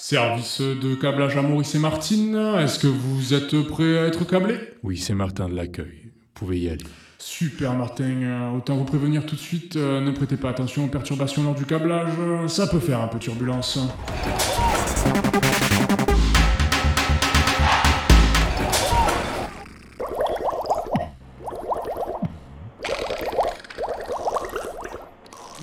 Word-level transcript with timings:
Service 0.00 0.60
de 0.60 0.94
câblage 0.94 1.36
à 1.36 1.42
Maurice 1.42 1.74
et 1.74 1.80
Martine, 1.80 2.36
est-ce 2.60 2.78
que 2.78 2.86
vous 2.86 3.34
êtes 3.34 3.60
prêts 3.66 3.98
à 3.98 4.06
être 4.06 4.24
câblés 4.24 4.56
Oui, 4.84 4.96
c'est 4.96 5.12
Martin 5.12 5.48
de 5.48 5.56
l'accueil. 5.56 6.04
Vous 6.04 6.10
pouvez 6.34 6.60
y 6.60 6.68
aller. 6.68 6.84
Super 7.18 7.74
Martin, 7.74 8.04
Euh, 8.22 8.56
autant 8.56 8.76
vous 8.76 8.84
prévenir 8.84 9.26
tout 9.26 9.34
de 9.34 9.40
suite, 9.40 9.74
euh, 9.74 10.00
ne 10.00 10.12
prêtez 10.12 10.36
pas 10.36 10.50
attention 10.50 10.84
aux 10.84 10.88
perturbations 10.88 11.42
lors 11.42 11.56
du 11.56 11.64
câblage, 11.64 12.12
ça 12.46 12.68
peut 12.68 12.78
faire 12.78 13.00
un 13.00 13.08
peu 13.08 13.18
turbulence. 13.18 13.76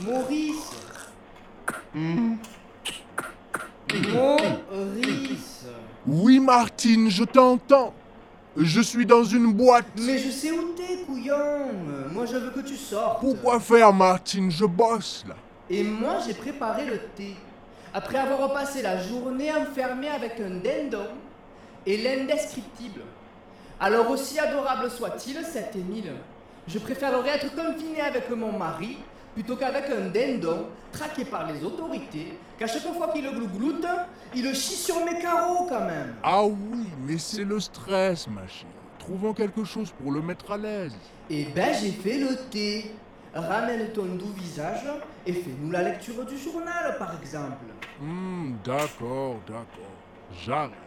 Maurice 0.04 0.72
Oui, 6.08 6.35
Martine, 6.46 7.10
je 7.10 7.24
t'entends. 7.24 7.94
Je 8.56 8.80
suis 8.80 9.06
dans 9.06 9.24
une 9.24 9.52
boîte. 9.52 9.88
Mais 9.98 10.18
je 10.20 10.30
sais 10.30 10.52
où 10.52 10.74
t'es, 10.76 11.04
couillon 11.06 11.72
Moi 12.14 12.26
je 12.26 12.38
veux 12.38 12.52
que 12.52 12.62
tu 12.62 12.78
sortes. 12.78 13.20
Pourquoi 13.20 13.60
faire, 13.60 13.92
Martine? 13.92 14.50
Je 14.50 14.66
bosse 14.66 15.26
là. 15.28 15.36
Et 15.70 15.84
moi 15.84 16.20
j'ai 16.26 16.34
préparé 16.36 16.86
le 16.86 17.00
thé. 17.16 17.36
Après 17.94 18.18
avoir 18.20 18.54
passé 18.54 18.82
la 18.82 19.02
journée 19.02 19.52
enfermé 19.52 20.08
avec 20.08 20.40
un 20.40 20.62
dindon 20.64 21.08
et 21.86 21.98
l'indescriptible. 21.98 23.02
Alors 23.80 24.10
aussi 24.12 24.40
adorable 24.40 24.90
soit-il, 24.90 25.44
cet 25.44 25.76
Émile, 25.76 26.14
je 26.68 26.80
préférerais 26.80 27.32
être 27.32 27.56
confiné 27.56 28.02
avec 28.02 28.30
mon 28.30 28.58
mari 28.58 28.98
plutôt 29.36 29.58
qu'avec 29.58 29.86
un 29.90 30.10
dindon 30.10 30.68
traqué 30.92 31.26
par 31.26 31.52
les 31.52 31.64
autorités, 31.64 32.38
qu'à 32.58 32.66
chaque 32.66 32.82
fois 32.82 33.10
qu'il 33.10 33.26
le 33.26 33.32
glougloute, 33.32 33.86
il 34.34 34.44
le 34.44 34.54
chie 34.54 34.76
sur 34.76 35.04
mes 35.06 35.20
carreaux 35.20 35.68
quand 35.68 35.86
même. 35.86 36.16
Ah 36.24 36.46
oui, 36.46 36.86
mais 37.06 37.18
c'est 37.18 37.44
le 37.44 37.60
stress, 37.60 38.28
ma 38.28 38.48
chérie. 38.48 38.72
Trouvons 38.98 39.34
quelque 39.34 39.64
chose 39.66 39.92
pour 40.02 40.12
le 40.12 40.22
mettre 40.22 40.52
à 40.52 40.58
l'aise. 40.58 40.96
Eh 41.30 41.46
ben 41.54 41.76
j'ai 41.80 41.92
fait 41.92 42.18
le 42.18 42.36
thé. 42.50 42.92
Ramène 43.36 43.92
ton 43.92 44.06
doux 44.06 44.32
visage 44.38 44.86
et 45.28 45.34
fais-nous 45.34 45.70
la 45.70 45.84
lecture 45.84 46.26
du 46.26 46.38
journal 46.38 46.96
par 46.98 47.20
exemple. 47.22 47.66
Hmm, 48.00 48.54
d'accord, 48.64 49.36
d'accord. 49.46 49.92
J'arrive. 50.46 50.85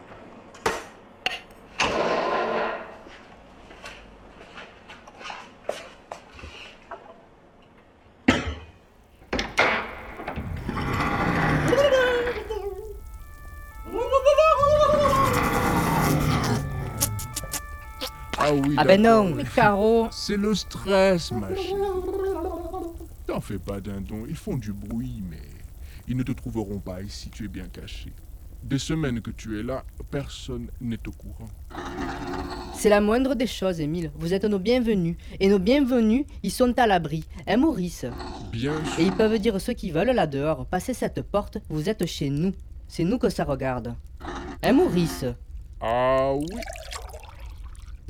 Ah 18.81 18.85
ben 18.85 19.01
non, 19.01 19.35
Caro. 19.53 20.07
C'est 20.09 20.37
le 20.37 20.55
stress, 20.55 21.33
ma 21.33 21.53
chérie. 21.53 21.73
T'en 23.27 23.41
fais 23.41 23.59
pas, 23.59 23.81
dindon. 23.81 24.23
Ils 24.25 24.37
font 24.37 24.55
du 24.55 24.71
bruit, 24.71 25.21
mais 25.29 25.41
ils 26.07 26.15
ne 26.15 26.23
te 26.23 26.31
trouveront 26.31 26.79
pas 26.79 27.01
ici. 27.01 27.29
Tu 27.29 27.43
es 27.43 27.47
bien 27.49 27.65
caché. 27.67 28.13
Des 28.63 28.79
semaines 28.79 29.19
que 29.19 29.31
tu 29.31 29.59
es 29.59 29.63
là, 29.63 29.83
personne 30.09 30.69
n'est 30.79 31.05
au 31.07 31.11
courant. 31.11 31.49
C'est 32.73 32.87
la 32.87 33.01
moindre 33.01 33.35
des 33.35 33.47
choses, 33.47 33.81
Émile. 33.81 34.11
Vous 34.17 34.33
êtes 34.33 34.45
nos 34.45 34.59
bienvenus. 34.59 35.17
Et 35.41 35.49
nos 35.49 35.59
bienvenus, 35.59 36.23
ils 36.41 36.51
sont 36.51 36.73
à 36.79 36.87
l'abri. 36.87 37.25
Hein, 37.47 37.57
Maurice? 37.57 38.05
Bien 38.53 38.75
Et 38.81 38.85
sûr. 38.91 38.99
ils 39.07 39.11
peuvent 39.11 39.39
dire 39.39 39.59
ce 39.59 39.73
qu'ils 39.73 39.91
veulent 39.91 40.11
là 40.11 40.25
dehors. 40.25 40.65
Passez 40.65 40.93
cette 40.93 41.21
porte, 41.21 41.57
vous 41.67 41.89
êtes 41.89 42.05
chez 42.05 42.29
nous. 42.29 42.53
C'est 42.87 43.03
nous 43.03 43.17
que 43.17 43.27
ça 43.27 43.43
regarde. 43.43 43.93
Hein, 44.63 44.71
Maurice? 44.71 45.25
Ah 45.81 46.31
oui. 46.33 46.45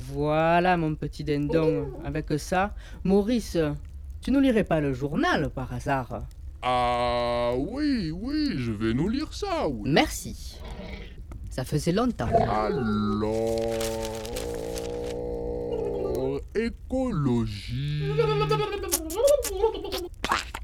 Voilà, 0.00 0.76
mon 0.76 0.94
petit 0.94 1.24
dindon. 1.24 1.88
Avec 2.04 2.26
ça, 2.38 2.74
Maurice, 3.04 3.58
tu 4.22 4.30
nous 4.30 4.40
lirais 4.40 4.64
pas 4.64 4.80
le 4.80 4.92
journal 4.92 5.50
par 5.50 5.72
hasard? 5.72 6.22
Ah 6.62 7.52
oui, 7.56 8.10
oui, 8.10 8.54
je 8.56 8.72
vais 8.72 8.92
nous 8.94 9.08
lire 9.08 9.32
ça, 9.32 9.68
oui. 9.68 9.90
Merci. 9.90 10.58
Ça 11.50 11.64
faisait 11.64 11.92
longtemps. 11.92 12.28
Alors. 12.48 13.60
Écologie. 16.54 18.02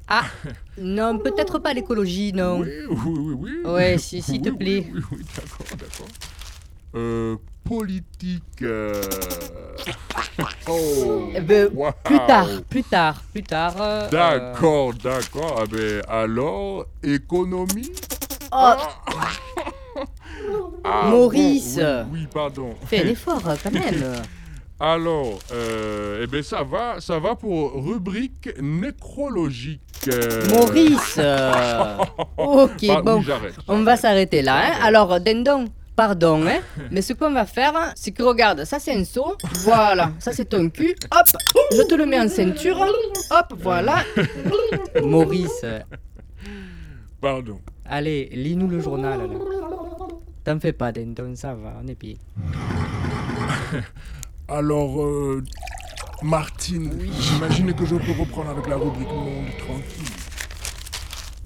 Ah, 0.09 0.25
non, 0.79 1.19
peut-être 1.19 1.59
pas 1.59 1.73
l'écologie, 1.75 2.33
non. 2.33 2.61
Oui, 2.61 2.69
oui, 2.89 2.97
oui, 3.19 3.35
oui. 3.65 3.71
Ouais, 3.71 3.99
si- 3.99 4.23
s'il 4.23 4.41
te 4.41 4.51
Oui, 4.51 4.57
plaît. 4.57 4.87
Oui, 4.93 5.01
oui, 5.11 5.19
oui, 5.19 5.25
d'accord, 5.37 5.67
d'accord. 5.79 6.07
Euh, 6.97 7.37
politique. 7.65 8.43
euh, 8.63 9.01
Oh. 10.69 11.31
Eh 11.35 11.41
ben. 11.41 11.69
Plus 12.05 12.17
tard, 12.27 12.49
plus 12.69 12.83
tard, 12.83 13.23
plus 13.33 13.43
tard. 13.43 13.75
euh, 13.81 14.09
D'accord, 14.11 14.93
d'accord. 14.95 15.59
Ah 15.61 15.65
ben, 15.71 16.03
alors, 16.09 16.87
économie? 17.03 17.93
Oh, 18.53 18.73
Ah, 20.85 21.09
Maurice. 21.11 21.77
bon, 21.77 22.07
oui, 22.13 22.21
oui, 22.21 22.27
pardon. 22.33 22.75
fais 22.87 23.05
un 23.05 23.09
effort 23.09 23.43
quand 23.63 23.73
même. 23.73 24.15
Alors, 24.79 25.39
euh, 25.53 26.21
eh 26.23 26.27
ben 26.27 26.43
ça 26.43 26.63
va, 26.63 27.01
ça 27.01 27.19
va 27.19 27.35
pour 27.35 27.83
rubrique 27.83 28.51
nécrologique. 28.61 29.81
euh, 30.09 30.47
Maurice 30.51 31.15
euh, 31.19 31.97
Ok, 32.37 32.85
bah, 32.87 33.01
bon, 33.03 33.21
oui, 33.21 33.27
on 33.69 33.83
va 33.85 33.97
s'arrêter 33.97 34.43
là. 34.43 34.57
Hein. 34.59 34.73
Alors, 34.83 35.19
Dindon, 35.19 35.65
pardon, 35.97 36.47
hein, 36.47 36.61
mais 36.91 37.03
ce 37.03 37.15
qu'on 37.15 37.33
va 37.33 37.47
faire, 37.47 37.93
c'est 37.97 38.13
que 38.13 38.23
regarde, 38.23 38.65
ça 38.65 38.79
c'est 38.79 38.95
un 38.95 39.05
seau, 39.05 39.37
voilà, 39.65 40.13
ça 40.19 40.33
c'est 40.33 40.45
ton 40.45 40.69
cul, 40.71 40.95
hop, 41.11 41.27
je 41.73 41.83
te 41.83 41.95
le 41.95 42.07
mets 42.07 42.21
en 42.21 42.29
ceinture, 42.29 42.79
hop, 43.31 43.55
voilà. 43.59 44.05
Maurice, 45.03 45.65
Pardon. 47.21 47.61
allez, 47.87 48.29
lis-nous 48.33 48.69
le 48.69 48.81
journal 48.81 49.19
là. 49.21 49.39
T'en 50.45 50.61
fais 50.61 50.73
pas, 50.73 50.93
Dindon, 50.93 51.35
ça 51.35 51.55
va, 51.55 51.73
on 51.83 51.89
est 51.89 51.99
bien. 51.99 52.15
Alors, 54.49 55.03
euh, 55.03 55.43
Martine, 56.23 56.93
j'imagine 57.19 57.75
que 57.75 57.85
je 57.85 57.97
peux 57.97 58.13
reprendre 58.13 58.51
avec 58.51 58.69
la 58.69 58.77
rubrique 58.77 59.09
monde 59.09 59.47
tranquille. 59.59 60.13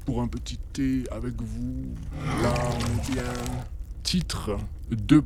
Pour 0.05 0.21
un 0.21 0.29
petit 0.29 0.59
thé 0.73 1.05
avec 1.11 1.33
vous, 1.41 1.95
là 2.43 2.53
on 2.75 2.79
est 2.79 3.13
bien. 3.15 3.23
Titre, 4.11 4.57
deux. 4.91 5.23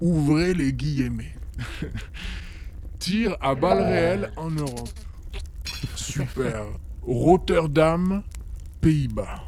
Ouvrez 0.00 0.54
les 0.54 0.72
guillemets. 0.72 1.34
Tir 3.00 3.36
à 3.40 3.56
balles 3.56 3.82
réelles 3.82 4.32
en 4.36 4.48
Europe. 4.48 4.88
Super. 5.96 6.66
Rotterdam, 7.02 8.22
Pays-Bas. 8.80 9.42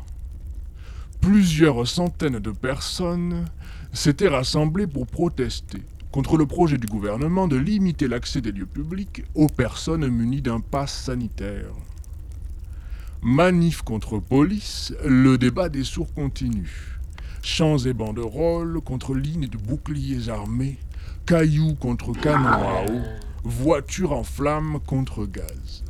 Plusieurs 1.20 1.86
centaines 1.86 2.40
de 2.40 2.50
personnes 2.50 3.44
s'étaient 3.92 4.26
rassemblées 4.26 4.88
pour 4.88 5.06
protester 5.06 5.84
contre 6.10 6.36
le 6.36 6.46
projet 6.46 6.78
du 6.78 6.88
gouvernement 6.88 7.46
de 7.46 7.56
limiter 7.56 8.08
l'accès 8.08 8.40
des 8.40 8.50
lieux 8.50 8.66
publics 8.66 9.22
aux 9.36 9.46
personnes 9.46 10.08
munies 10.08 10.42
d'un 10.42 10.58
pass 10.58 10.92
sanitaire. 10.92 11.70
Manif 13.22 13.82
contre 13.82 14.18
police, 14.18 14.92
le 15.04 15.38
débat 15.38 15.68
des 15.68 15.84
sourds 15.84 16.12
continue. 16.12 16.98
Chants 17.42 17.78
et 17.78 17.92
banderoles 17.92 18.80
contre 18.80 19.14
lignes 19.14 19.48
de 19.48 19.58
boucliers 19.58 20.28
armés, 20.28 20.78
cailloux 21.26 21.74
contre 21.74 22.12
canons 22.12 22.46
à 22.46 22.84
eau, 22.88 23.00
voitures 23.42 24.12
en 24.12 24.22
flammes 24.22 24.78
contre 24.86 25.26
gaz. 25.26 25.82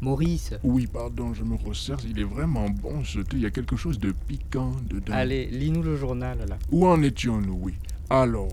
Maurice, 0.00 0.54
Oui, 0.64 0.88
pardon, 0.88 1.32
je 1.32 1.44
me 1.44 1.54
resserre, 1.54 1.98
il 2.08 2.18
est 2.18 2.24
vraiment 2.24 2.68
bon 2.68 3.04
ce 3.04 3.20
thé, 3.20 3.36
il 3.36 3.42
y 3.42 3.46
a 3.46 3.50
quelque 3.50 3.76
chose 3.76 4.00
de 4.00 4.10
piquant 4.26 4.72
dedans. 4.90 5.12
allez, 5.12 5.46
lis-nous 5.46 5.82
le 5.82 5.96
journal 5.96 6.38
là. 6.48 6.58
Où 6.72 6.86
en 6.88 7.00
étions-nous, 7.02 7.56
oui? 7.60 7.74
Alors, 8.10 8.48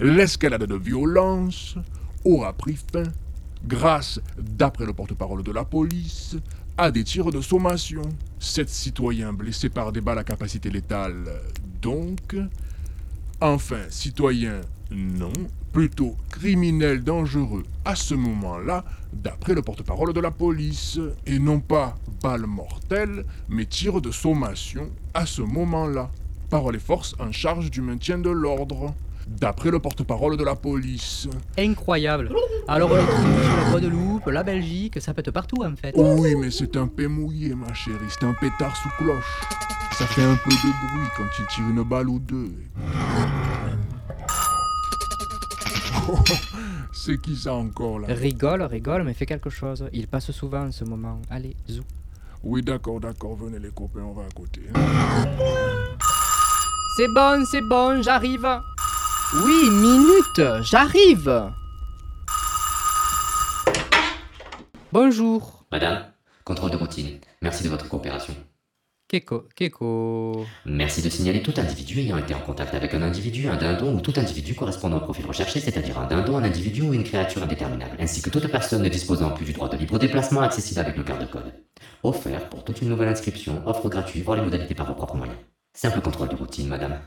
l'escalade 0.00 0.64
de 0.64 0.74
violence 0.74 1.76
aura 2.24 2.52
pris 2.52 2.76
fin 2.92 3.04
grâce, 3.64 4.20
d'après 4.38 4.86
le 4.86 4.92
porte-parole 4.92 5.42
de 5.42 5.52
la 5.52 5.64
police, 5.64 6.36
à 6.76 6.90
des 6.90 7.04
tirs 7.04 7.30
de 7.30 7.40
sommation. 7.40 8.02
Sept 8.38 8.68
citoyens 8.68 9.32
blessés 9.32 9.68
par 9.68 9.92
des 9.92 10.00
balles 10.00 10.18
à 10.18 10.24
capacité 10.24 10.70
létale, 10.70 11.30
donc. 11.80 12.36
Enfin, 13.40 13.80
citoyens, 13.90 14.60
non, 14.90 15.32
plutôt 15.72 16.16
criminels 16.30 17.02
dangereux 17.02 17.64
à 17.84 17.94
ce 17.94 18.14
moment-là, 18.14 18.84
d'après 19.12 19.54
le 19.54 19.62
porte-parole 19.62 20.12
de 20.12 20.20
la 20.20 20.30
police, 20.30 20.98
et 21.26 21.38
non 21.38 21.60
pas 21.60 21.96
balles 22.22 22.46
mortelles, 22.46 23.24
mais 23.48 23.66
tirs 23.66 24.00
de 24.00 24.10
sommation 24.10 24.88
à 25.12 25.26
ce 25.26 25.42
moment-là, 25.42 26.10
par 26.50 26.70
les 26.70 26.78
forces 26.78 27.14
en 27.18 27.32
charge 27.32 27.70
du 27.70 27.80
maintien 27.80 28.18
de 28.18 28.30
l'ordre. 28.30 28.94
D'après 29.26 29.70
le 29.70 29.78
porte-parole 29.78 30.36
de 30.36 30.44
la 30.44 30.54
police. 30.54 31.28
Incroyable. 31.58 32.30
Alors 32.68 32.90
on 32.92 32.96
est 32.96 33.00
sur 33.00 33.56
la 33.56 33.70
Guadeloupe, 33.70 34.26
la 34.26 34.42
Belgique, 34.42 35.00
ça 35.00 35.14
pète 35.14 35.30
partout 35.30 35.62
en 35.64 35.74
fait. 35.76 35.92
Oui, 35.96 36.34
mais 36.36 36.50
c'est 36.50 36.76
un 36.76 36.86
paix 36.86 37.08
mouillé, 37.08 37.54
ma 37.54 37.72
chérie. 37.72 37.96
C'est 38.08 38.24
un 38.24 38.34
pétard 38.34 38.76
sous 38.76 38.90
cloche. 38.98 39.40
Ça 39.92 40.06
fait 40.06 40.24
un 40.24 40.36
peu 40.36 40.50
de 40.50 40.56
bruit 40.56 41.08
quand 41.16 41.24
il 41.38 41.46
tire 41.46 41.68
une 41.68 41.82
balle 41.82 42.08
ou 42.08 42.18
deux. 42.18 42.52
Oh, 46.08 46.18
c'est 46.92 47.18
qui 47.20 47.36
ça 47.36 47.54
encore 47.54 48.00
là? 48.00 48.08
Rigole, 48.10 48.62
rigole, 48.62 49.04
mais 49.04 49.14
fais 49.14 49.26
quelque 49.26 49.50
chose. 49.50 49.88
Il 49.92 50.06
passe 50.06 50.30
souvent 50.32 50.66
en 50.66 50.72
ce 50.72 50.84
moment. 50.84 51.20
Allez, 51.30 51.56
zou. 51.70 51.82
Oui, 52.42 52.62
d'accord, 52.62 53.00
d'accord. 53.00 53.36
Venez 53.36 53.58
les 53.58 53.70
copains, 53.70 54.02
on 54.02 54.12
va 54.12 54.22
à 54.22 54.30
côté. 54.34 54.62
C'est 56.96 57.08
bon, 57.14 57.44
c'est 57.50 57.62
bon, 57.62 58.02
j'arrive. 58.02 58.46
Oui, 59.42 59.68
minute, 59.68 60.62
j'arrive. 60.62 61.50
Bonjour. 64.92 65.64
Madame, 65.72 66.04
contrôle 66.44 66.70
de 66.70 66.76
routine. 66.76 67.18
Merci 67.42 67.64
de 67.64 67.68
votre 67.68 67.88
coopération. 67.88 68.32
Keko, 69.08 69.48
Keko. 69.56 70.46
Merci 70.66 71.02
de 71.02 71.08
signaler 71.08 71.42
tout 71.42 71.54
individu 71.56 71.98
ayant 71.98 72.18
été 72.18 72.32
en 72.32 72.38
contact 72.38 72.74
avec 72.74 72.94
un 72.94 73.02
individu, 73.02 73.48
un 73.48 73.56
dindon 73.56 73.96
ou 73.96 74.00
tout 74.00 74.14
individu 74.16 74.54
correspondant 74.54 74.98
au 74.98 75.00
profil 75.00 75.26
recherché, 75.26 75.58
c'est-à-dire 75.58 75.98
un 75.98 76.06
dindon, 76.06 76.36
un 76.36 76.44
individu 76.44 76.82
ou 76.82 76.94
une 76.94 77.02
créature 77.02 77.42
indéterminable, 77.42 77.96
ainsi 77.98 78.22
que 78.22 78.30
toute 78.30 78.46
personne 78.46 78.82
ne 78.82 78.88
disposant 78.88 79.30
plus 79.30 79.46
du 79.46 79.52
droit 79.52 79.68
de 79.68 79.76
libre 79.76 79.98
déplacement 79.98 80.42
accessible 80.42 80.78
avec 80.78 80.96
le 80.96 81.02
garde-code. 81.02 81.52
Offert 82.04 82.48
pour 82.50 82.62
toute 82.62 82.82
une 82.82 82.88
nouvelle 82.88 83.08
inscription, 83.08 83.66
offre 83.66 83.88
gratuite, 83.88 84.24
voir 84.24 84.36
les 84.36 84.44
modalités 84.44 84.76
par 84.76 84.86
vos 84.86 84.94
propres 84.94 85.16
moyens. 85.16 85.38
Simple 85.72 86.00
contrôle 86.02 86.28
de 86.28 86.36
routine, 86.36 86.68
madame. 86.68 87.00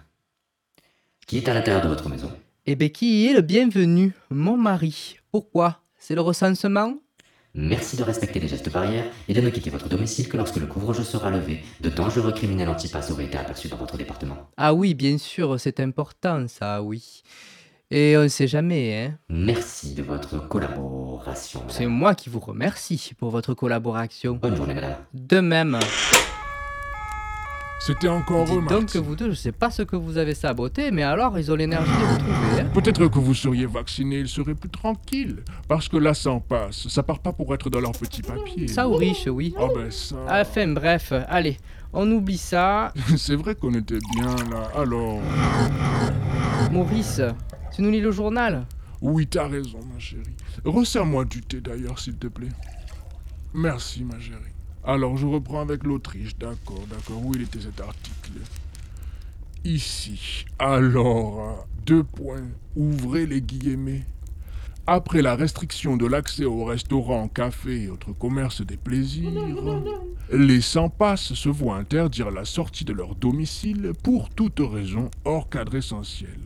Qui 1.28 1.40
est 1.40 1.50
à 1.50 1.54
l'intérieur 1.54 1.84
de 1.84 1.90
votre 1.90 2.08
maison 2.08 2.32
Eh 2.66 2.78
bien, 2.78 2.88
qui 2.88 3.28
est 3.28 3.34
le 3.34 3.42
bienvenu 3.42 4.14
Mon 4.30 4.56
mari. 4.56 5.18
Pourquoi? 5.30 5.82
C'est 6.00 6.16
le 6.16 6.22
recensement? 6.22 6.94
Merci 7.54 7.98
de 7.98 8.04
respecter 8.04 8.40
les 8.40 8.48
gestes 8.48 8.72
barrières 8.72 9.04
et 9.28 9.34
de 9.34 9.42
ne 9.42 9.50
quitter 9.50 9.70
votre 9.70 9.90
domicile 9.90 10.30
que 10.30 10.38
lorsque 10.38 10.56
le 10.56 10.68
couvre-jeu 10.68 11.04
sera 11.04 11.30
levé. 11.30 11.60
De 11.82 11.90
dangereux 11.90 12.32
criminels 12.32 12.70
antipass 12.70 13.12
auraient 13.12 13.26
été 13.26 13.38
aperçus 13.38 13.68
dans 13.68 13.76
votre 13.76 13.98
département. 13.98 14.38
Ah 14.56 14.74
oui, 14.74 14.94
bien 14.94 15.18
sûr, 15.18 15.60
c'est 15.60 15.82
important 15.82 16.48
ça, 16.48 16.82
oui. 16.82 17.24
Et 17.92 18.16
on 18.16 18.24
ne 18.24 18.28
sait 18.30 18.48
jamais, 18.48 18.96
hein. 18.96 19.20
Merci 19.28 19.96
de 19.96 20.04
votre 20.04 20.48
collaboration. 20.48 21.62
C'est 21.68 21.88
moi 21.88 22.16
qui 22.16 22.30
vous 22.30 22.40
remercie 22.40 23.12
pour 23.18 23.32
votre 23.32 23.54
collaboration. 23.54 24.36
Bonne 24.42 24.56
journée, 24.56 24.76
madame. 24.76 24.96
De 25.14 25.42
même. 25.42 25.78
C'était 27.80 28.08
encore 28.08 28.44
eux, 28.54 28.62
donc 28.68 28.92
que 28.92 28.98
vous 28.98 29.16
deux, 29.16 29.30
je 29.30 29.36
sais 29.36 29.52
pas 29.52 29.70
ce 29.70 29.84
que 29.84 29.96
vous 29.96 30.18
avez 30.18 30.34
saboté, 30.34 30.92
mais 30.92 31.04
alors 31.04 31.38
ils 31.38 31.52
ont 31.52 31.56
l'énergie 31.56 31.92
de 31.92 32.06
vous 32.06 32.18
trouver, 32.18 32.62
hein. 32.62 32.70
Peut-être 32.74 33.08
que 33.08 33.20
vous 33.20 33.34
seriez 33.34 33.66
vacciné, 33.66 34.20
ils 34.20 34.28
seraient 34.28 34.56
plus 34.56 34.70
tranquilles. 34.70 35.44
Parce 35.68 35.88
que 35.88 35.98
là, 35.98 36.14
ça 36.14 36.32
en 36.32 36.40
passe. 36.40 36.88
Ça 36.88 37.04
part 37.04 37.20
pas 37.20 37.32
pour 37.32 37.54
être 37.54 37.70
dans 37.70 37.80
leur 37.80 37.92
petit 37.92 38.22
papier. 38.22 38.68
Ça 38.68 38.90
ou 38.90 38.96
riche, 38.96 39.28
oui. 39.28 39.54
Ah 39.58 39.68
ben 39.74 39.92
ça... 39.92 40.16
Enfin 40.30 40.68
bref, 40.68 41.14
allez, 41.28 41.58
on 41.94 42.10
oublie 42.12 42.38
ça. 42.38 42.94
C'est 43.18 43.36
vrai 43.36 43.56
qu'on 43.56 43.74
était 43.74 44.00
bien 44.16 44.36
là. 44.52 44.72
Alors... 44.76 45.22
Maurice, 46.72 47.22
tu 47.74 47.82
nous 47.84 47.92
lis 47.92 48.02
le 48.02 48.12
journal? 48.12 48.66
Oui, 49.02 49.28
t'as 49.28 49.48
raison, 49.48 49.80
ma 49.94 50.00
chérie. 50.00 50.24
Resserre-moi 50.66 51.26
du 51.26 51.42
thé 51.42 51.62
d'ailleurs, 51.62 52.00
s'il 52.00 52.18
te 52.18 52.28
plaît. 52.28 52.50
Merci, 53.54 54.04
ma 54.04 54.20
chérie. 54.20 54.57
Alors, 54.88 55.18
je 55.18 55.28
reprends 55.28 55.60
avec 55.60 55.84
l'Autriche. 55.84 56.38
D'accord, 56.38 56.80
d'accord. 56.90 57.22
Où 57.22 57.34
il 57.36 57.42
était 57.42 57.60
cet 57.60 57.82
article? 57.82 58.32
Ici. 59.66 60.46
Alors, 60.60 61.42
euh, 61.42 61.54
deux 61.86 62.04
points. 62.04 62.48
Ouvrez 62.78 63.26
les 63.26 63.42
guillemets. 63.42 64.06
Après 64.88 65.22
la 65.22 65.36
restriction 65.36 65.98
de 65.98 66.06
l'accès 66.06 66.46
aux 66.46 66.64
restaurants, 66.64 67.28
cafés 67.28 67.84
et 67.84 67.90
autres 67.90 68.14
commerces 68.14 68.62
des 68.62 68.78
plaisirs, 68.78 69.30
les 70.32 70.62
sans-passe 70.62 71.34
se 71.34 71.50
voient 71.50 71.76
interdire 71.76 72.32
la 72.32 72.46
sortie 72.46 72.86
de 72.86 72.94
leur 72.94 73.14
domicile 73.16 73.92
pour 74.02 74.30
toute 74.30 74.62
raison 74.62 75.12
hors 75.26 75.50
cadre 75.50 75.76
essentiel. 75.76 76.40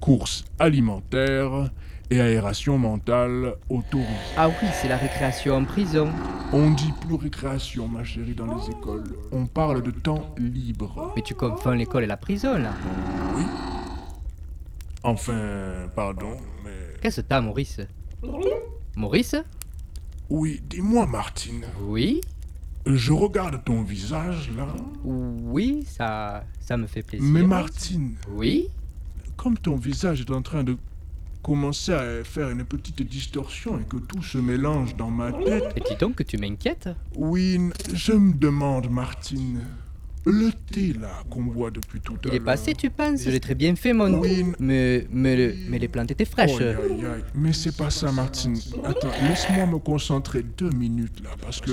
Courses 0.00 0.44
alimentaires 0.58 1.70
et 2.10 2.20
aération 2.20 2.78
mentale 2.78 3.54
autorisées. 3.68 4.08
Ah 4.36 4.48
oui, 4.48 4.68
c'est 4.80 4.88
la 4.88 4.96
récréation 4.96 5.56
en 5.56 5.64
prison. 5.64 6.08
On 6.52 6.70
dit 6.70 6.92
plus 7.00 7.16
récréation, 7.16 7.88
ma 7.88 8.04
chérie, 8.04 8.34
dans 8.34 8.46
les 8.56 8.70
écoles. 8.70 9.04
On 9.32 9.46
parle 9.46 9.82
de 9.82 9.90
temps 9.90 10.34
libre. 10.38 11.12
Mais 11.16 11.22
tu 11.22 11.34
confonds 11.34 11.72
l'école 11.72 12.04
et 12.04 12.06
la 12.06 12.16
prison, 12.16 12.56
là. 12.56 12.72
Enfin, 15.02 15.88
pardon, 15.94 16.36
mais... 16.64 16.70
Qu'est-ce 17.00 17.20
que 17.20 17.26
t'as, 17.26 17.40
Maurice? 17.40 17.80
Maurice? 18.96 19.36
Oui, 20.28 20.60
dis-moi, 20.68 21.06
Martine. 21.06 21.64
Oui 21.82 22.20
Je 22.86 23.12
regarde 23.12 23.62
ton 23.64 23.82
visage, 23.82 24.50
là. 24.56 24.66
Oui, 25.04 25.84
ça, 25.86 26.44
ça 26.60 26.76
me 26.76 26.86
fait 26.86 27.02
plaisir. 27.02 27.28
Mais 27.28 27.42
Martine, 27.42 28.16
Oui? 28.30 28.68
Comme 29.36 29.58
ton 29.58 29.76
visage 29.76 30.22
est 30.22 30.30
en 30.30 30.40
train 30.40 30.64
de 30.64 30.78
commencer 31.50 31.92
à 31.92 32.24
faire 32.24 32.50
une 32.50 32.64
petite 32.64 33.00
distorsion 33.02 33.78
et 33.78 33.84
que 33.84 33.98
tout 33.98 34.20
se 34.20 34.36
mélange 34.38 34.96
dans 34.96 35.10
ma 35.10 35.30
tête, 35.32 35.62
Et 35.76 35.80
dis 35.80 35.94
donc 36.00 36.16
que 36.16 36.24
tu 36.24 36.38
m'inquiètes 36.38 36.88
oui, 37.14 37.60
je 37.94 38.12
me 38.12 38.32
demande, 38.34 38.90
Martine, 38.90 39.60
le 40.24 40.50
thé 40.72 40.92
là 41.00 41.22
qu'on 41.30 41.44
boit 41.44 41.70
depuis 41.70 42.00
tout 42.00 42.14
à 42.14 42.16
Il 42.24 42.26
l'heure. 42.26 42.34
est 42.34 42.40
passé, 42.40 42.74
tu 42.74 42.90
penses 42.90 43.22
Je 43.22 43.30
l'ai 43.30 43.38
très 43.38 43.54
bien 43.54 43.76
fait, 43.76 43.92
mon... 43.92 44.12
Oui. 44.18 44.44
Mais, 44.58 45.06
mais, 45.12 45.36
le- 45.36 45.54
mais 45.68 45.78
les 45.78 45.86
plantes 45.86 46.10
étaient 46.10 46.24
fraîches. 46.24 46.60
Aïe, 46.60 46.66
aïe, 46.90 47.06
aïe. 47.14 47.24
Mais 47.36 47.52
c'est 47.52 47.76
pas 47.76 47.90
ça, 47.90 48.10
Martine. 48.10 48.58
Attends, 48.84 49.12
laisse-moi 49.28 49.66
me 49.66 49.78
concentrer 49.78 50.42
deux 50.42 50.70
minutes 50.70 51.22
là, 51.22 51.30
parce 51.40 51.60
que 51.60 51.70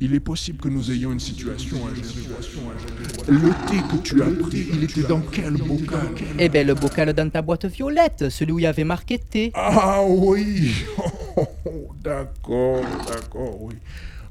il 0.00 0.14
est 0.14 0.20
possible 0.20 0.58
que 0.60 0.68
nous 0.68 0.90
ayons 0.92 1.12
une 1.12 1.18
situation 1.20 1.76
à 1.86 1.94
gérer. 1.94 3.40
Le 3.40 3.48
thé 3.68 3.76
que 3.90 3.96
tu 4.02 4.22
as 4.22 4.26
pris, 4.30 4.68
il 4.72 4.84
était 4.84 5.02
dans 5.02 5.20
quel 5.20 5.54
bocal? 5.54 6.08
Eh 6.38 6.48
ben, 6.48 6.66
le 6.66 6.74
bocal 6.74 7.12
dans 7.12 7.28
ta 7.30 7.42
boîte 7.42 7.66
violette, 7.66 8.28
celui 8.30 8.52
où 8.52 8.58
il 8.58 8.62
y 8.62 8.66
avait 8.66 8.84
marqué 8.84 9.18
thé. 9.18 9.50
Ah 9.54 10.00
oui 10.06 10.72
D'accord, 12.02 12.82
d'accord, 13.08 13.60
oui. 13.62 13.74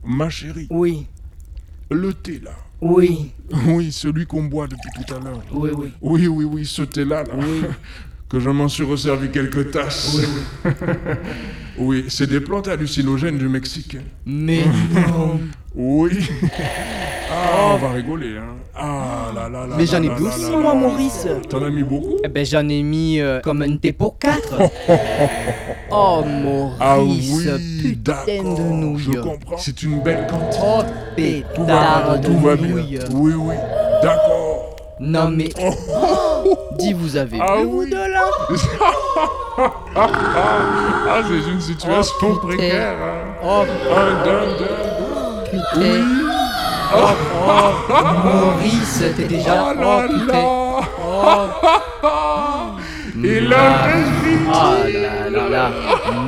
Ma 0.04 0.30
chérie, 0.30 0.68
Oui, 0.69 1.06
le 1.92 2.14
thé 2.14 2.40
là. 2.44 2.52
oui, 2.81 3.31
Oui, 3.68 3.92
celui 3.92 4.25
qu'on 4.25 4.44
boit 4.44 4.68
depuis 4.68 4.90
tout 5.06 5.14
à 5.14 5.19
l'heure. 5.19 5.42
oui, 5.52 5.69
oui. 5.75 5.92
Oui, 6.02 6.28
oui, 6.28 6.46
oui, 6.46 6.66
ce 6.66 6.84
thé-là, 6.84 7.24
là. 7.24 7.34
Que 8.30 8.40
je 8.40 8.50
m'en 8.50 8.68
suis 8.68 8.84
resservi 8.84 9.30
quelques 9.30 9.72
tasses. 9.72 10.18
Oui, 11.80 12.06
c'est 12.10 12.28
des 12.28 12.40
plantes 12.42 12.68
hallucinogènes 12.70 13.38
du 13.38 13.48
Mexique. 13.48 13.98
Mais 14.26 14.64
non 15.08 15.40
Oui. 15.76 16.10
Ah, 17.30 17.74
on 17.74 17.78
va 17.78 17.92
rigoler, 17.92 18.38
hein. 18.38 18.56
Ah 18.74 19.31
là 19.36 19.50
là 19.50 19.68
là. 19.68 19.76
Mais 19.78 19.86
j'en 19.86 20.02
ai 20.02 20.10
plus 20.10 20.26
aussi, 20.26 20.50
moi. 20.50 20.74
Maurice. 20.74 21.28
T'en 21.50 21.62
as 21.62 21.69
mis 21.69 21.84
beaucoup 21.84 22.16
Eh 22.24 22.30
ben, 22.30 22.46
j'en 22.46 22.68
ai 22.69 22.81
mis 22.81 23.19
euh, 23.19 23.42
comme 23.42 23.62
un 23.62 23.76
thé 23.76 23.92
pour 23.92 24.18
quatre. 24.18 24.60
oh, 25.92 26.24
Maurice, 26.26 26.78
Ah 26.80 27.00
oui, 27.02 27.42
putain 27.81 28.14
de 28.26 28.34
d'accord. 28.38 28.60
nouilles. 28.60 29.04
Je 29.14 29.19
comprends. 29.19 29.57
C'est 29.57 29.84
une 29.84 30.02
belle 30.02 30.26
quantité. 30.28 30.64
Oh, 30.64 30.81
Tout 31.54 31.66
va 31.66 31.68
pétard 31.68 32.19
de 32.22 32.26
tout 32.28 32.40
va 32.40 32.56
bien. 32.56 32.68
nouilles. 32.69 33.00
Oui, 33.12 33.34
oui. 33.38 33.56
D'accord. 34.02 34.76
Non, 35.02 35.30
mais... 35.30 35.50
Oh, 35.62 36.37
dis, 36.77 36.94
vous 36.94 37.16
avez 37.18 37.39
Ah 37.42 37.56
vous 37.63 37.81
oui. 37.81 37.89
deux, 37.89 37.97
là 37.97 38.21
Ah, 39.95 41.21
c'est 41.27 41.51
une 41.51 41.59
situation 41.61 42.16
Oh, 42.31 42.35
précaire. 42.47 42.95
hein. 43.01 43.33
Oh, 43.44 43.63
Un, 43.95 44.23
deux, 44.23 44.45
deux. 44.59 44.75
putain. 45.51 46.04
Oh, 46.95 46.97
oh, 47.47 47.71
Maurice, 48.23 49.04
t'es 49.16 49.23
déjà... 49.23 49.54
Oh 49.75 49.80
là 49.80 50.07
putain. 50.07 50.33
là. 50.33 50.42
Oh, 51.04 51.47
Il 53.16 53.51
a 53.54 53.56
Ah 54.54 54.75
là 54.87 55.30
là 55.30 55.49
là, 55.49 55.66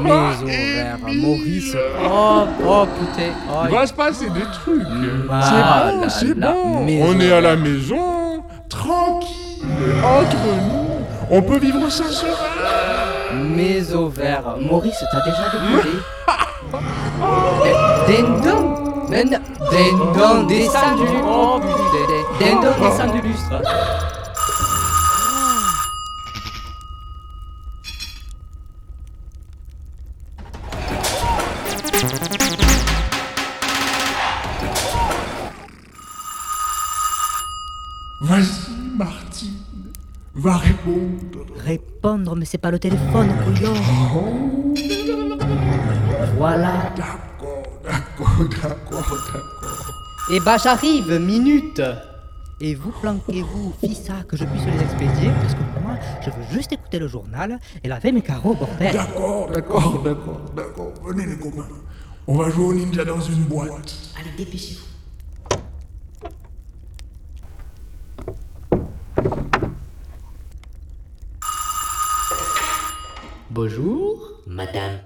mes 0.04 0.44
ovaires, 0.44 0.98
Maurice. 1.08 1.76
Oh, 2.04 2.44
oh 2.68 2.86
putain. 3.00 3.32
Oh, 3.50 3.54
Il 3.66 3.72
va 3.76 3.86
se 3.86 3.94
passer 3.94 4.30
des 4.32 4.42
trucs. 4.42 4.88
Ah 5.32 5.42
c'est 5.44 5.62
bon, 5.96 6.02
là 6.02 6.10
c'est 6.10 6.38
là, 6.38 6.52
bon. 6.52 6.84
maison. 6.86 7.06
On 7.08 7.20
est 7.20 7.32
à 7.32 7.42
la 7.42 7.56
maison, 7.56 8.44
tranquille, 8.68 9.49
entre 9.64 10.38
nous. 10.68 11.06
On 11.32 11.42
peut 11.42 11.60
vivre 11.60 11.90
sans 11.90 12.10
serein. 12.12 12.32
mes 13.56 13.94
ovaires. 13.94 14.56
Maurice, 14.60 15.04
t'as 15.12 15.24
déjà 15.24 15.46
décollé 15.52 16.00
Dindon 18.08 18.76
Dindon, 19.10 20.44
descend 20.48 20.98
du 23.12 23.22
lustre. 23.22 23.62
Va 40.40 40.56
répondre. 40.56 41.46
Répondre, 41.58 42.36
mais 42.38 42.46
c'est 42.46 42.58
pas 42.58 42.72
le 42.72 42.80
téléphone, 42.80 43.28
couillon. 43.44 43.74
Voilà. 46.38 46.94
D'accord, 46.96 47.64
d'accord, 47.84 48.48
d'accord, 48.50 49.18
d'accord. 49.34 49.94
Eh 50.32 50.40
bah 50.40 50.56
j'arrive, 50.64 51.12
minute 51.20 51.82
Et 52.62 52.74
vous 52.74 52.92
planquez-vous, 53.02 53.74
ça 53.94 54.24
que 54.26 54.38
je 54.38 54.46
puisse 54.46 54.64
les 54.64 54.82
expédier, 54.82 55.30
parce 55.42 55.56
que 55.56 55.82
moi, 55.84 55.98
je 56.22 56.30
veux 56.30 56.54
juste 56.54 56.72
écouter 56.72 57.00
le 57.00 57.10
journal 57.10 57.60
et 57.84 57.90
laver 57.90 58.14
mes 58.14 58.22
carreaux, 58.22 58.54
bordel 58.54 58.94
D'accord, 58.94 59.50
d'accord, 59.52 60.02
d'accord, 60.02 60.42
d'accord. 60.56 60.94
Venez 61.06 61.26
les 61.26 61.38
copains. 61.38 61.68
On 62.28 62.38
va 62.38 62.50
jouer 62.50 62.66
au 62.66 62.74
ninja 62.74 63.04
dans 63.04 63.20
une 63.20 63.44
boîte. 63.44 63.94
Allez, 64.18 64.32
dépêchez-vous. 64.38 64.89
Bonjour 73.62 74.42
Madame. 74.48 75.02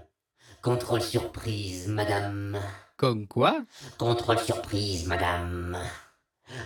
Contrôle 0.62 1.02
surprise, 1.02 1.88
madame. 1.88 2.60
Comme 2.98 3.26
quoi? 3.26 3.56
Contrôle 3.98 4.38
surprise, 4.38 5.08
madame. 5.08 5.76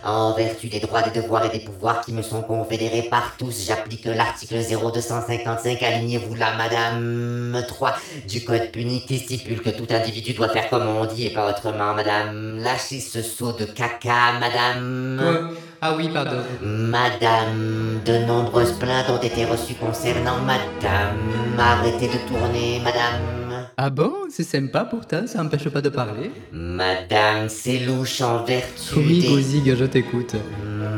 En 0.04 0.34
vertu 0.34 0.68
des 0.68 0.80
droits, 0.80 1.00
des 1.00 1.18
devoirs 1.18 1.46
et 1.46 1.58
des 1.58 1.64
pouvoirs 1.64 2.02
qui 2.04 2.12
me 2.12 2.20
sont 2.20 2.42
confédérés 2.42 3.08
par 3.08 3.38
tous, 3.38 3.64
j'applique 3.66 4.04
l'article 4.04 4.56
0255, 4.56 5.82
alignez-vous 5.82 6.34
là, 6.34 6.58
madame 6.58 7.64
3 7.66 7.96
du 8.28 8.44
code 8.44 8.70
punique 8.70 9.06
qui 9.06 9.18
stipule 9.18 9.62
que 9.62 9.70
tout 9.70 9.86
individu 9.88 10.34
doit 10.34 10.50
faire 10.50 10.68
comme 10.68 10.86
on 10.86 11.06
dit 11.06 11.28
et 11.28 11.30
pas 11.30 11.48
autrement, 11.48 11.94
madame. 11.94 12.58
Lâchez 12.58 13.00
ce 13.00 13.22
seau 13.22 13.52
de 13.52 13.64
caca, 13.64 14.32
madame. 14.38 15.56
Ah 15.80 15.94
oui, 15.96 16.08
pardon. 16.12 16.38
Madame, 16.62 18.00
de 18.04 18.18
nombreuses 18.26 18.72
plaintes 18.72 19.08
ont 19.10 19.22
été 19.22 19.44
reçues 19.44 19.74
concernant 19.74 20.38
madame. 20.44 21.16
Arrêtez 21.58 22.08
de 22.08 22.18
tourner, 22.28 22.80
madame. 22.82 23.66
Ah 23.76 23.90
bon 23.90 24.12
C'est 24.28 24.42
sympa 24.42 24.84
pourtant, 24.84 25.26
ça 25.28 25.40
empêche 25.40 25.68
pas 25.68 25.80
de 25.80 25.88
parler. 25.88 26.32
Madame, 26.52 27.48
c'est 27.48 27.78
louche 27.78 28.20
en 28.20 28.42
vertu 28.44 28.94
Oui, 28.96 29.20
des- 29.20 29.28
Gozig, 29.28 29.76
je 29.76 29.84
t'écoute. 29.84 30.34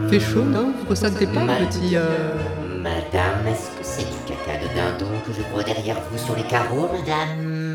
Fait 0.08 0.20
chaud, 0.20 0.44
non 0.44 0.72
Vous 0.82 0.88
ressentez 0.88 1.26
pas 1.26 1.44
Ma- 1.44 1.56
petit... 1.56 1.94
euh, 1.96 2.06
Madame, 2.82 3.46
est-ce 3.48 3.68
que 3.78 3.82
c'est 3.82 4.04
du 4.04 4.16
caca 4.26 4.58
de 4.58 4.68
dindon 4.74 5.12
que 5.26 5.32
je 5.34 5.42
vois 5.52 5.62
derrière 5.62 5.98
vous 6.10 6.18
sur 6.18 6.34
les 6.34 6.42
carreaux, 6.44 6.88
madame? 6.90 7.69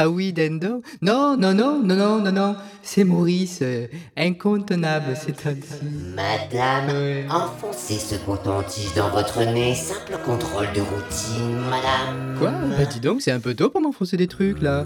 Ah 0.00 0.08
oui, 0.08 0.32
Dendo 0.32 0.80
Non, 1.02 1.36
non, 1.36 1.52
non, 1.54 1.82
non, 1.82 1.96
non, 1.96 2.20
non, 2.20 2.30
non. 2.32 2.56
C'est 2.82 3.02
Maurice, 3.02 3.58
euh, 3.62 3.88
incontenable 4.16 5.14
c'est 5.16 5.44
ainsi. 5.44 5.84
Madame, 6.14 6.88
Ouais. 6.96 7.26
enfoncez 7.28 7.98
ce 7.98 8.14
coton-tige 8.24 8.94
dans 8.94 9.10
votre 9.10 9.42
nez, 9.42 9.74
simple 9.74 10.16
contrôle 10.24 10.68
de 10.72 10.80
routine, 10.82 11.58
madame. 11.68 12.38
Quoi? 12.38 12.50
Bah 12.78 12.84
dis 12.84 13.00
donc, 13.00 13.22
c'est 13.22 13.32
un 13.32 13.40
peu 13.40 13.54
tôt 13.54 13.70
pour 13.70 13.80
m'enfoncer 13.80 14.16
des 14.16 14.28
trucs 14.28 14.62
là. 14.62 14.84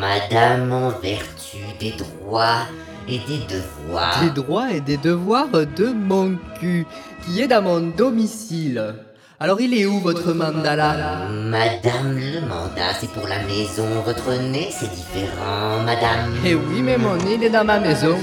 Madame, 0.00 0.72
en 0.72 0.88
vertu 0.90 1.58
des 1.78 1.92
droits 1.92 2.66
et 3.08 3.18
des 3.18 3.38
devoirs. 3.48 4.20
Des 4.24 4.30
droits 4.30 4.72
et 4.72 4.80
des 4.80 4.96
devoirs 4.96 5.48
de 5.50 5.86
mon 5.92 6.36
cul, 6.58 6.84
qui 7.24 7.40
est 7.42 7.48
dans 7.48 7.62
mon 7.62 7.80
domicile. 7.80 8.94
Alors 9.40 9.60
il 9.60 9.72
est 9.72 9.86
où 9.86 10.00
votre 10.00 10.32
mandala 10.32 11.28
Madame, 11.30 12.18
le 12.18 12.40
mandat, 12.40 12.92
c'est 12.98 13.08
pour 13.10 13.28
la 13.28 13.38
maison. 13.44 13.86
Votre 14.04 14.34
nez, 14.34 14.68
c'est 14.72 14.90
différent, 14.90 15.80
madame. 15.86 16.34
Eh 16.44 16.56
oui, 16.56 16.82
mais 16.82 16.98
mon 16.98 17.14
nez 17.14 17.34
il 17.36 17.44
est 17.44 17.50
dans 17.50 17.64
ma 17.64 17.78
maison, 17.78 18.16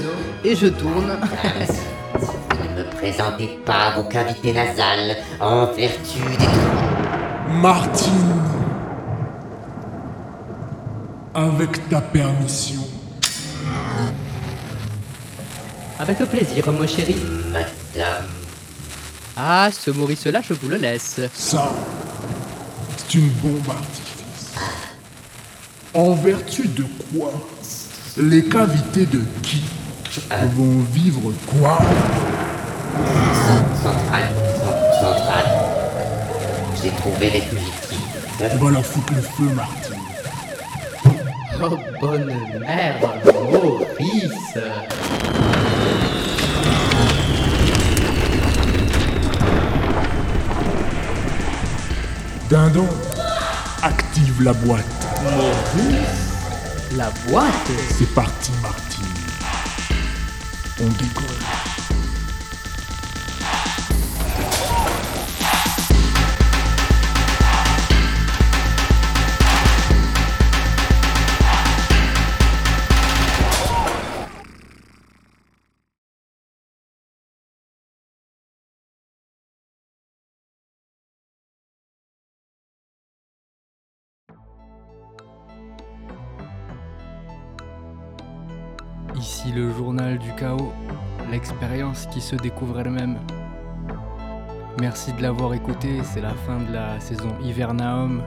et 0.44 0.54
je 0.54 0.66
tourne. 0.66 1.16
Madame, 1.18 1.66
si 1.66 2.26
vous 2.50 2.68
ne 2.68 2.84
me 2.84 2.90
présentez 2.90 3.58
pas 3.64 3.92
vos 3.96 4.02
cavités 4.02 4.52
nasales 4.52 5.16
en 5.40 5.64
vertu 5.72 6.18
des 6.18 6.36
droits. 6.36 7.62
Martine. 7.62 8.34
Avec 11.34 11.88
ta 11.88 12.02
permission. 12.02 12.82
Avec 15.98 16.18
plaisir, 16.18 16.70
mon 16.70 16.86
chéri. 16.86 17.16
Madame, 17.50 18.24
Ah, 19.36 19.68
ce 19.70 19.90
Maurice-là, 19.90 20.40
je 20.46 20.54
vous 20.54 20.68
le 20.68 20.76
laisse. 20.76 21.20
Ça, 21.34 21.70
c'est 22.96 23.14
une 23.18 23.28
bombe 23.28 23.68
artifice. 23.68 24.52
En 25.94 26.12
vertu 26.12 26.68
de 26.68 26.84
quoi 27.12 27.32
Les 28.16 28.44
cavités 28.44 29.06
de 29.06 29.20
qui 29.42 29.62
vont 30.54 30.82
vivre 30.92 31.32
quoi? 31.46 31.78
Centrale, 33.82 34.28
cent- 34.58 35.00
centrale. 35.00 35.44
J'ai 36.82 36.90
trouvé 36.90 37.30
les. 37.30 37.42
On 38.52 38.64
va 38.64 38.70
leur 38.70 38.84
foutre 38.84 39.12
le 39.14 39.22
feu, 39.22 39.54
Martine. 39.54 39.92
Oh, 41.62 41.78
bonne 42.00 42.26
mère, 42.60 42.96
Maurice 43.24 44.58
Dindon, 52.48 52.86
active 53.82 54.40
la 54.40 54.52
boîte. 54.52 54.84
La 56.96 57.10
boîte 57.28 57.72
C'est 57.98 58.14
parti, 58.14 58.52
Martine. 58.62 59.04
On 60.80 60.86
décolle. 60.86 61.25
Ici 89.18 89.50
le 89.50 89.72
journal 89.72 90.18
du 90.18 90.30
chaos, 90.34 90.72
l'expérience 91.30 92.06
qui 92.06 92.20
se 92.20 92.36
découvre 92.36 92.80
elle-même. 92.80 93.18
Merci 94.78 95.12
de 95.14 95.22
l'avoir 95.22 95.54
écouté, 95.54 96.00
c'est 96.04 96.20
la 96.20 96.34
fin 96.34 96.58
de 96.60 96.72
la 96.72 97.00
saison 97.00 97.34
Hivernaum. 97.42 98.22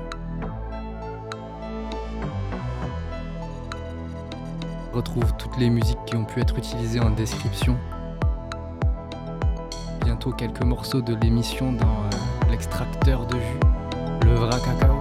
Retrouve 4.92 5.32
toutes 5.38 5.58
les 5.58 5.70
musiques 5.70 6.04
qui 6.08 6.16
ont 6.16 6.26
pu 6.26 6.42
être 6.42 6.58
utilisées 6.58 7.00
en 7.00 7.12
description. 7.12 7.78
Bientôt 10.04 10.32
quelques 10.32 10.64
morceaux 10.64 11.02
de 11.02 11.14
l'émission 11.14 11.72
dans 11.72 11.86
euh, 11.86 12.50
l'extracteur 12.50 13.28
de 13.28 13.36
jus, 13.36 14.26
le 14.26 14.34
vrai 14.34 14.60
cacao. 14.60 14.99